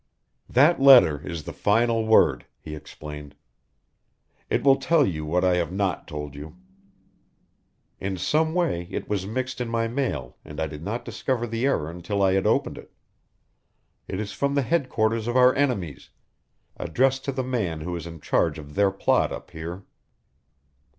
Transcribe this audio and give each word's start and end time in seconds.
"That 0.49 0.79
letter 0.81 1.19
is 1.27 1.43
the 1.43 1.53
final 1.53 2.07
word," 2.07 2.47
he 2.59 2.73
explained. 2.73 3.35
"It 4.49 4.63
will 4.63 4.77
tell 4.77 5.05
you 5.05 5.25
what 5.27 5.45
I 5.45 5.57
have 5.57 5.71
not 5.71 6.07
told 6.07 6.33
you. 6.33 6.57
In 7.99 8.17
some 8.17 8.55
way 8.55 8.87
it 8.89 9.07
was 9.07 9.27
mixed 9.27 9.61
in 9.61 9.67
my 9.69 9.87
mail 9.87 10.37
and 10.43 10.59
I 10.59 10.65
did 10.65 10.81
not 10.83 11.05
discover 11.05 11.45
the 11.45 11.67
error 11.67 11.87
until 11.87 12.23
I 12.23 12.33
had 12.33 12.47
opened 12.47 12.79
it. 12.79 12.91
It 14.07 14.19
is 14.19 14.31
from 14.33 14.55
the 14.55 14.63
headquarters 14.63 15.27
of 15.27 15.37
our 15.37 15.53
enemies, 15.53 16.09
addressed 16.77 17.23
to 17.25 17.31
the 17.31 17.43
man 17.43 17.81
who 17.81 17.95
is 17.95 18.07
in 18.07 18.21
charge 18.21 18.57
of 18.57 18.73
their 18.73 18.89
plot 18.89 19.31
up 19.31 19.51
here." 19.51 19.83